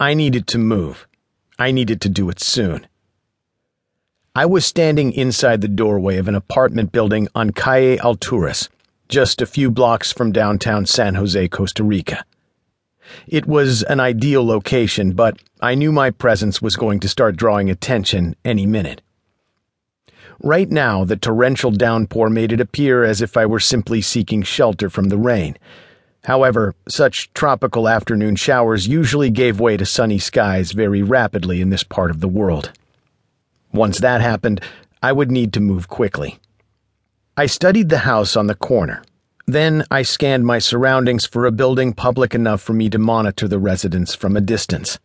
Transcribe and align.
I 0.00 0.14
needed 0.14 0.48
to 0.48 0.58
move. 0.58 1.06
I 1.56 1.70
needed 1.70 2.00
to 2.00 2.08
do 2.08 2.28
it 2.28 2.40
soon. 2.40 2.88
I 4.34 4.44
was 4.44 4.66
standing 4.66 5.12
inside 5.12 5.60
the 5.60 5.68
doorway 5.68 6.16
of 6.16 6.26
an 6.26 6.34
apartment 6.34 6.90
building 6.90 7.28
on 7.32 7.52
Calle 7.52 7.98
Alturas, 7.98 8.68
just 9.08 9.40
a 9.40 9.46
few 9.46 9.70
blocks 9.70 10.12
from 10.12 10.32
downtown 10.32 10.84
San 10.86 11.14
Jose, 11.14 11.46
Costa 11.46 11.84
Rica. 11.84 12.24
It 13.28 13.46
was 13.46 13.84
an 13.84 14.00
ideal 14.00 14.44
location, 14.44 15.12
but 15.12 15.38
I 15.60 15.76
knew 15.76 15.92
my 15.92 16.10
presence 16.10 16.60
was 16.60 16.74
going 16.74 16.98
to 16.98 17.08
start 17.08 17.36
drawing 17.36 17.70
attention 17.70 18.34
any 18.44 18.66
minute. 18.66 19.00
Right 20.42 20.70
now, 20.70 21.04
the 21.04 21.16
torrential 21.16 21.70
downpour 21.70 22.30
made 22.30 22.50
it 22.50 22.60
appear 22.60 23.04
as 23.04 23.22
if 23.22 23.36
I 23.36 23.46
were 23.46 23.60
simply 23.60 24.00
seeking 24.00 24.42
shelter 24.42 24.90
from 24.90 25.10
the 25.10 25.18
rain. 25.18 25.56
However, 26.24 26.74
such 26.88 27.32
tropical 27.34 27.86
afternoon 27.86 28.36
showers 28.36 28.88
usually 28.88 29.30
gave 29.30 29.60
way 29.60 29.76
to 29.76 29.84
sunny 29.84 30.18
skies 30.18 30.72
very 30.72 31.02
rapidly 31.02 31.60
in 31.60 31.68
this 31.68 31.84
part 31.84 32.10
of 32.10 32.20
the 32.20 32.28
world. 32.28 32.72
Once 33.72 34.00
that 34.00 34.22
happened, 34.22 34.62
I 35.02 35.12
would 35.12 35.30
need 35.30 35.52
to 35.52 35.60
move 35.60 35.88
quickly. 35.88 36.38
I 37.36 37.46
studied 37.46 37.90
the 37.90 37.98
house 37.98 38.36
on 38.36 38.46
the 38.46 38.54
corner. 38.54 39.02
Then 39.46 39.84
I 39.90 40.02
scanned 40.02 40.46
my 40.46 40.58
surroundings 40.58 41.26
for 41.26 41.44
a 41.44 41.52
building 41.52 41.92
public 41.92 42.34
enough 42.34 42.62
for 42.62 42.72
me 42.72 42.88
to 42.88 42.98
monitor 42.98 43.46
the 43.46 43.58
residents 43.58 44.14
from 44.14 44.34
a 44.34 44.40
distance. 44.40 44.98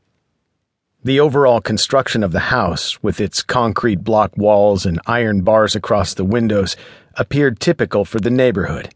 The 1.04 1.20
overall 1.20 1.60
construction 1.60 2.24
of 2.24 2.32
the 2.32 2.52
house, 2.52 3.04
with 3.04 3.20
its 3.20 3.44
concrete 3.44 4.04
block 4.06 4.38
walls 4.38 4.86
and 4.86 5.02
iron 5.06 5.42
bars 5.42 5.76
across 5.76 6.14
the 6.14 6.24
windows, 6.24 6.78
appeared 7.16 7.60
typical 7.60 8.06
for 8.06 8.22
the 8.22 8.30
neighborhood. 8.30 8.94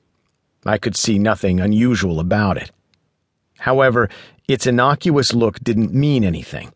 I 0.66 0.78
could 0.78 0.96
see 0.96 1.20
nothing 1.20 1.60
unusual 1.60 2.20
about 2.20 2.58
it. 2.58 2.72
However, 3.60 4.10
its 4.48 4.68
innocuous 4.68 5.34
look 5.34 5.60
didn't 5.64 5.94
mean 5.94 6.24
anything. 6.24 6.74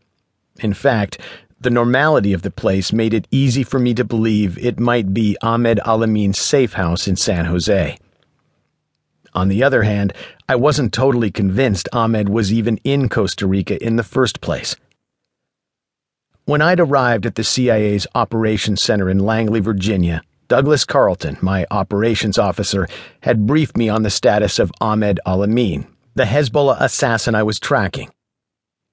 In 0.60 0.74
fact, 0.74 1.20
the 1.60 1.70
normality 1.70 2.34
of 2.34 2.44
the 2.44 2.52
place 2.52 2.94
made 2.94 3.14
it 3.14 3.28
easy 3.32 3.64
for 3.64 3.80
me 3.80 3.94
to 3.96 4.04
believe 4.04 4.58
it 4.58 4.80
might 4.80 5.14
be 5.14 5.38
Ahmed 5.42 5.80
Al-Amin's 5.86 6.40
safe 6.40 6.74
house 6.74 7.08
in 7.08 7.16
San 7.16 7.46
Jose. 7.46 7.98
On 9.34 9.50
the 9.50 9.64
other 9.64 9.84
hand, 9.84 10.14
I 10.48 10.56
wasn't 10.56 10.94
totally 10.94 11.32
convinced 11.32 11.90
Ahmed 11.92 12.30
was 12.30 12.54
even 12.54 12.78
in 12.84 13.10
Costa 13.10 13.48
Rica 13.48 13.84
in 13.84 13.96
the 13.96 14.04
first 14.04 14.40
place. 14.42 14.76
When 16.46 16.62
I'd 16.62 16.80
arrived 16.80 17.26
at 17.26 17.36
the 17.36 17.44
CIA's 17.44 18.08
operations 18.16 18.82
center 18.82 19.10
in 19.10 19.20
Langley, 19.20 19.60
Virginia, 19.60 20.22
Douglas 20.48 20.86
Carlton, 20.86 21.38
my 21.42 21.66
operations 21.72 22.38
officer, 22.38 22.88
had 23.22 23.46
briefed 23.46 23.76
me 23.76 23.90
on 23.90 24.04
the 24.04 24.10
status 24.10 24.60
of 24.60 24.72
Ahmed 24.80 25.20
Al-Amin, 25.26 25.86
the 26.16 26.24
Hezbollah 26.24 26.80
assassin 26.80 27.36
I 27.36 27.44
was 27.44 27.60
tracking. 27.60 28.10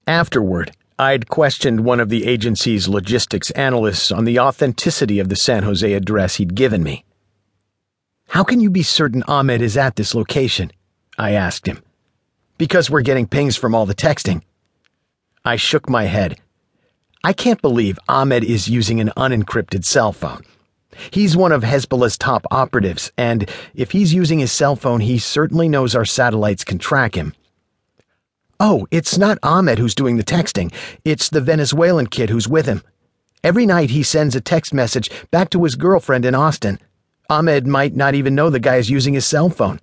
Afterward, 0.07 0.73
I'd 0.99 1.29
questioned 1.29 1.85
one 1.85 2.01
of 2.01 2.09
the 2.09 2.27
agency's 2.27 2.89
logistics 2.89 3.53
analysts 3.53 4.11
on 4.11 4.25
the 4.25 4.41
authenticity 4.41 5.21
of 5.21 5.29
the 5.29 5.37
San 5.37 5.63
Jose 5.63 5.93
address 5.93 6.37
he'd 6.37 6.57
given 6.57 6.83
me. 6.83 7.05
How 8.29 8.43
can 8.43 8.59
you 8.59 8.69
be 8.69 8.83
certain 8.83 9.23
Ahmed 9.29 9.63
is 9.63 9.77
at 9.77 9.95
this 9.95 10.15
location? 10.15 10.73
I 11.17 11.33
asked 11.33 11.67
him. 11.67 11.83
Because 12.59 12.91
we're 12.91 13.03
getting 13.03 13.29
pings 13.29 13.57
from 13.57 13.77
all 13.77 13.87
the 13.87 13.95
texting. 13.95 14.43
I 15.45 15.55
shook 15.55 15.89
my 15.89 16.05
head. 16.05 16.37
I 17.23 17.33
can't 17.33 17.63
believe 17.63 17.99
Ahmed 18.09 18.43
is 18.43 18.69
using 18.69 19.01
an 19.01 19.13
unencrypted 19.17 19.85
cell 19.85 20.13
phone. 20.13 20.45
He's 21.11 21.37
one 21.37 21.53
of 21.53 21.63
Hezbollah's 21.63 22.17
top 22.19 22.47
operatives, 22.51 23.13
and 23.17 23.49
if 23.75 23.91
he's 23.91 24.15
using 24.15 24.39
his 24.39 24.53
cell 24.53 24.77
phone, 24.77 25.01
he 25.01 25.19
certainly 25.19 25.69
knows 25.69 25.95
our 25.95 26.05
satellites 26.05 26.65
can 26.65 26.79
track 26.79 27.15
him. 27.15 27.35
Oh, 28.61 28.87
it's 28.91 29.19
not 29.19 29.39
Ahmed 29.43 29.79
who's 29.79 29.95
doing 29.95 30.17
the 30.17 30.25
texting. 30.25 30.73
It's 31.05 31.29
the 31.29 31.41
Venezuelan 31.41 32.07
kid 32.07 32.31
who's 32.31 32.49
with 32.49 32.67
him. 32.67 32.83
Every 33.43 33.67
night 33.67 33.91
he 33.91 34.03
sends 34.03 34.37
a 34.37 34.41
text 34.41 34.73
message 34.73 35.11
back 35.31 35.51
to 35.51 35.65
his 35.65 35.75
girlfriend 35.75 36.25
in 36.25 36.35
Austin. 36.35 36.79
Ahmed 37.29 37.67
might 37.67 37.97
not 37.97 38.15
even 38.15 38.35
know 38.35 38.49
the 38.49 38.61
guy 38.61 38.77
is 38.77 38.91
using 38.91 39.15
his 39.15 39.27
cell 39.27 39.51
phone. 39.51 39.81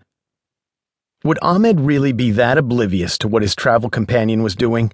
Would 1.24 1.38
Ahmed 1.42 1.82
really 1.82 2.14
be 2.14 2.32
that 2.32 2.58
oblivious 2.58 3.18
to 3.20 3.28
what 3.28 3.44
his 3.44 3.56
travel 3.56 3.90
companion 3.90 4.42
was 4.42 4.56
doing? 4.56 4.92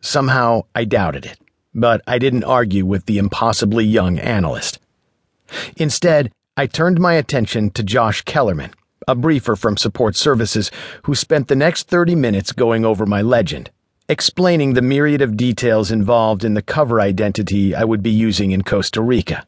Somehow 0.00 0.64
I 0.74 0.84
doubted 0.84 1.24
it, 1.24 1.38
but 1.72 2.02
I 2.06 2.18
didn't 2.18 2.44
argue 2.44 2.84
with 2.84 3.06
the 3.06 3.18
impossibly 3.18 3.84
young 3.84 4.18
analyst. 4.18 4.79
Instead, 5.76 6.32
I 6.56 6.66
turned 6.66 7.00
my 7.00 7.14
attention 7.14 7.70
to 7.70 7.82
Josh 7.82 8.22
Kellerman, 8.22 8.72
a 9.08 9.14
briefer 9.14 9.56
from 9.56 9.76
support 9.76 10.16
services, 10.16 10.70
who 11.04 11.14
spent 11.14 11.48
the 11.48 11.56
next 11.56 11.88
30 11.88 12.14
minutes 12.14 12.52
going 12.52 12.84
over 12.84 13.06
my 13.06 13.22
legend, 13.22 13.70
explaining 14.08 14.74
the 14.74 14.82
myriad 14.82 15.22
of 15.22 15.36
details 15.36 15.90
involved 15.90 16.44
in 16.44 16.54
the 16.54 16.62
cover 16.62 17.00
identity 17.00 17.74
I 17.74 17.84
would 17.84 18.02
be 18.02 18.10
using 18.10 18.50
in 18.50 18.62
Costa 18.62 19.00
Rica. 19.00 19.46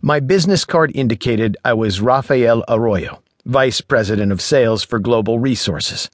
My 0.00 0.20
business 0.20 0.64
card 0.64 0.92
indicated 0.94 1.56
I 1.64 1.72
was 1.72 2.00
Rafael 2.00 2.64
Arroyo, 2.68 3.22
Vice 3.46 3.80
President 3.80 4.30
of 4.30 4.40
Sales 4.40 4.84
for 4.84 4.98
Global 4.98 5.38
Resources. 5.38 6.10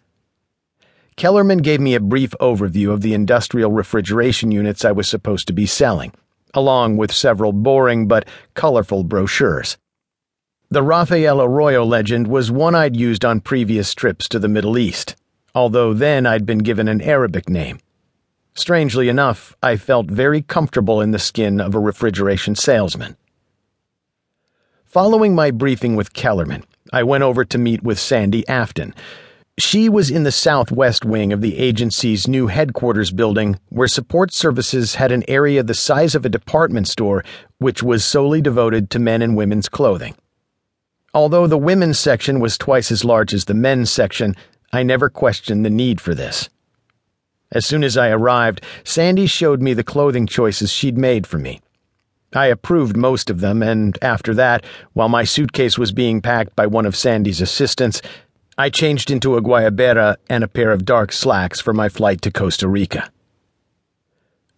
Kellerman 1.17 1.59
gave 1.59 1.81
me 1.81 1.95
a 1.95 2.01
brief 2.01 2.31
overview 2.41 2.93
of 2.93 3.01
the 3.01 3.15
industrial 3.15 3.71
refrigeration 3.71 4.51
units 4.51 4.85
I 4.85 4.93
was 4.93 5.09
supposed 5.09 5.47
to 5.47 5.53
be 5.53 5.67
selling 5.67 6.13
along 6.55 6.97
with 6.97 7.13
several 7.13 7.53
boring 7.53 8.09
but 8.09 8.27
colorful 8.55 9.05
brochures. 9.05 9.77
The 10.71 10.83
Rafael 10.83 11.43
Arroyo 11.43 11.85
legend 11.85 12.27
was 12.27 12.51
one 12.51 12.75
I'd 12.75 12.97
used 12.97 13.25
on 13.25 13.41
previous 13.41 13.95
trips 13.95 14.29
to 14.31 14.39
the 14.39 14.49
Middle 14.49 14.79
East, 14.79 15.15
although 15.55 15.93
then 15.93 16.27
I'd 16.27 16.47
been 16.47 16.59
given 16.59 16.89
an 16.89 17.01
Arabic 17.01 17.49
name. 17.49 17.79
Strangely 18.55 19.09
enough, 19.09 19.55
I 19.63 19.77
felt 19.77 20.11
very 20.11 20.41
comfortable 20.41 21.01
in 21.01 21.11
the 21.11 21.19
skin 21.19 21.61
of 21.61 21.75
a 21.75 21.81
refrigeration 21.81 22.55
salesman. 22.55 23.17
Following 24.85 25.35
my 25.35 25.51
briefing 25.51 25.97
with 25.97 26.13
Kellerman, 26.13 26.65
I 26.93 27.03
went 27.03 27.25
over 27.25 27.45
to 27.45 27.59
meet 27.59 27.83
with 27.83 27.99
Sandy 27.99 28.47
Afton, 28.49 28.95
she 29.59 29.89
was 29.89 30.11
in 30.11 30.25
the 30.25 30.33
southwest 30.33 31.05
wing 31.05 31.33
of 31.33 31.41
the 31.41 31.59
agency's 31.59 32.27
new 32.27 32.49
headquarters 32.49 33.13
building, 33.13 33.59
where 33.69 33.87
support 33.87 34.33
services 34.33 34.97
had 34.97 35.13
an 35.13 35.23
area 35.29 35.63
the 35.63 35.75
size 35.75 36.15
of 36.15 36.25
a 36.25 36.29
department 36.29 36.89
store, 36.89 37.25
which 37.59 37.83
was 37.83 38.05
solely 38.05 38.41
devoted 38.41 38.91
to 38.91 38.99
men 38.99 39.23
and 39.23 39.37
women's 39.37 39.69
clothing. 39.69 40.17
Although 41.13 41.47
the 41.47 41.57
women's 41.59 42.01
section 42.01 42.41
was 42.41 42.59
twice 42.59 42.91
as 42.91 43.05
large 43.05 43.33
as 43.33 43.45
the 43.45 43.55
men's 43.55 43.91
section, 43.93 44.35
I 44.73 44.83
never 44.83 45.09
questioned 45.09 45.65
the 45.65 45.71
need 45.71 46.01
for 46.01 46.15
this. 46.15 46.49
As 47.53 47.65
soon 47.65 47.85
as 47.85 47.97
I 47.97 48.09
arrived, 48.09 48.61
Sandy 48.83 49.27
showed 49.27 49.63
me 49.63 49.75
the 49.75 49.85
clothing 49.85 50.27
choices 50.27 50.73
she'd 50.73 50.99
made 50.99 51.29
for 51.29 51.39
me. 51.39 51.61
I 52.33 52.47
approved 52.47 52.97
most 52.97 53.31
of 53.31 53.41
them, 53.41 53.63
and 53.63 53.97
after 54.03 54.35
that, 54.35 54.65
while 54.93 55.09
my 55.09 55.23
suitcase 55.23 55.79
was 55.79 55.93
being 55.93 56.21
packed 56.21 56.57
by 56.57 56.67
one 56.67 56.85
of 56.85 56.97
Sandy's 56.97 57.41
assistants, 57.41 58.03
I 58.57 58.71
changed 58.71 59.11
into 59.11 59.37
a 59.37 59.43
guayabera 59.43 60.17
and 60.29 60.45
a 60.45 60.49
pair 60.49 60.71
of 60.71 60.85
dark 60.85 61.11
slacks 61.11 61.61
for 61.61 61.73
my 61.73 61.89
flight 61.89 62.23
to 62.23 62.31
Costa 62.31 62.69
Rica. 62.69 63.11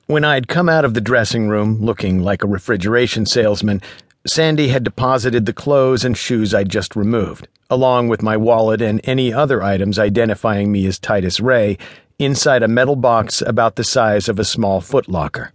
When 0.07 0.23
I'd 0.23 0.49
come 0.49 0.69
out 0.69 0.85
of 0.85 0.93
the 0.93 1.01
dressing 1.01 1.49
room, 1.49 1.81
looking 1.81 2.23
like 2.23 2.45
a 2.45 2.47
refrigeration 2.47 3.25
salesman, 3.25 3.81
Sandy 4.27 4.69
had 4.69 4.85
deposited 4.85 5.47
the 5.47 5.55
clothes 5.55 6.05
and 6.05 6.17
shoes 6.17 6.53
I'd 6.53 6.69
just 6.69 6.95
removed, 6.95 7.49
along 7.71 8.09
with 8.09 8.23
my 8.23 8.37
wallet 8.37 8.83
and 8.83 9.01
any 9.05 9.33
other 9.33 9.63
items 9.63 9.99
identifying 9.99 10.71
me 10.71 10.87
as 10.87 10.99
Titus 10.99 11.41
Ray, 11.41 11.79
inside 12.19 12.63
a 12.63 12.69
metal 12.69 12.97
box 12.97 13.41
about 13.41 13.77
the 13.77 13.85
size 13.85 14.29
of 14.29 14.39
a 14.39 14.45
small 14.45 14.83
footlocker. 14.83 15.53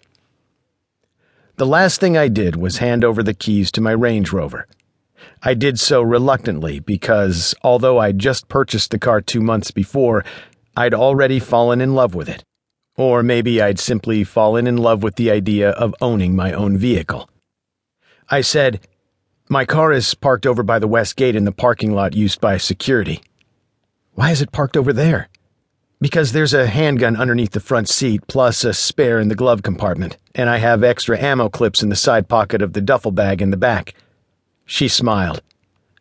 The 1.57 1.67
last 1.67 1.99
thing 1.99 2.17
I 2.17 2.27
did 2.27 2.55
was 2.55 2.77
hand 2.77 3.03
over 3.03 3.21
the 3.21 3.35
keys 3.35 3.71
to 3.73 3.81
my 3.81 3.91
Range 3.91 4.31
Rover. 4.33 4.65
I 5.43 5.53
did 5.53 5.79
so 5.79 6.01
reluctantly 6.01 6.79
because, 6.79 7.55
although 7.63 7.99
I'd 7.99 8.19
just 8.19 8.47
purchased 8.47 8.91
the 8.91 8.99
car 8.99 9.21
two 9.21 9.41
months 9.41 9.71
before, 9.71 10.23
I'd 10.75 10.93
already 10.93 11.39
fallen 11.39 11.81
in 11.81 11.95
love 11.95 12.15
with 12.15 12.29
it. 12.29 12.43
Or 12.97 13.23
maybe 13.23 13.61
I'd 13.61 13.79
simply 13.79 14.23
fallen 14.23 14.67
in 14.67 14.77
love 14.77 15.03
with 15.03 15.15
the 15.15 15.31
idea 15.31 15.71
of 15.71 15.95
owning 16.01 16.35
my 16.35 16.53
own 16.53 16.77
vehicle. 16.77 17.29
I 18.29 18.41
said, 18.41 18.87
My 19.49 19.65
car 19.65 19.91
is 19.91 20.13
parked 20.13 20.45
over 20.45 20.63
by 20.63 20.79
the 20.79 20.87
west 20.87 21.15
gate 21.15 21.35
in 21.35 21.45
the 21.45 21.51
parking 21.51 21.93
lot 21.93 22.15
used 22.15 22.39
by 22.39 22.57
security. 22.57 23.21
Why 24.13 24.31
is 24.31 24.41
it 24.41 24.51
parked 24.51 24.77
over 24.77 24.93
there? 24.93 25.29
Because 25.99 26.31
there's 26.31 26.53
a 26.53 26.67
handgun 26.67 27.15
underneath 27.15 27.51
the 27.51 27.59
front 27.59 27.87
seat, 27.87 28.25
plus 28.27 28.63
a 28.63 28.73
spare 28.73 29.19
in 29.19 29.27
the 29.27 29.35
glove 29.35 29.63
compartment, 29.63 30.17
and 30.33 30.49
I 30.49 30.57
have 30.57 30.83
extra 30.83 31.19
ammo 31.19 31.47
clips 31.47 31.83
in 31.83 31.89
the 31.89 31.95
side 31.95 32.27
pocket 32.27 32.61
of 32.61 32.73
the 32.73 32.81
duffel 32.81 33.11
bag 33.11 33.41
in 33.41 33.51
the 33.51 33.57
back. 33.57 33.93
She 34.65 34.87
smiled. 34.87 35.41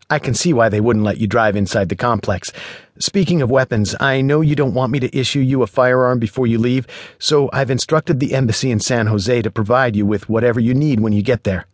I 0.08 0.18
can 0.18 0.34
see 0.34 0.52
why 0.52 0.68
they 0.68 0.80
wouldn't 0.80 1.04
let 1.04 1.18
you 1.18 1.28
drive 1.28 1.54
inside 1.54 1.88
the 1.88 1.94
complex. 1.94 2.52
Speaking 2.98 3.40
of 3.42 3.50
weapons, 3.50 3.94
I 4.00 4.20
know 4.20 4.40
you 4.40 4.56
don't 4.56 4.74
want 4.74 4.90
me 4.90 4.98
to 4.98 5.16
issue 5.16 5.38
you 5.38 5.62
a 5.62 5.68
firearm 5.68 6.18
before 6.18 6.48
you 6.48 6.58
leave, 6.58 6.86
so 7.20 7.48
I've 7.52 7.70
instructed 7.70 8.18
the 8.18 8.34
embassy 8.34 8.72
in 8.72 8.80
San 8.80 9.06
Jose 9.06 9.42
to 9.42 9.50
provide 9.50 9.94
you 9.94 10.04
with 10.04 10.28
whatever 10.28 10.58
you 10.58 10.74
need 10.74 10.98
when 10.98 11.12
you 11.12 11.22
get 11.22 11.44
there. 11.44 11.66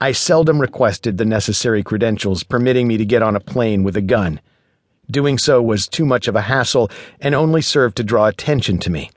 I 0.00 0.12
seldom 0.12 0.60
requested 0.60 1.18
the 1.18 1.24
necessary 1.24 1.82
credentials 1.82 2.42
permitting 2.42 2.88
me 2.88 2.96
to 2.96 3.04
get 3.04 3.22
on 3.22 3.36
a 3.36 3.40
plane 3.40 3.82
with 3.82 3.96
a 3.96 4.02
gun. 4.02 4.40
Doing 5.10 5.38
so 5.38 5.62
was 5.62 5.86
too 5.86 6.04
much 6.04 6.28
of 6.28 6.36
a 6.36 6.42
hassle 6.42 6.90
and 7.20 7.34
only 7.34 7.62
served 7.62 7.96
to 7.98 8.04
draw 8.04 8.26
attention 8.26 8.78
to 8.78 8.90
me. 8.90 9.10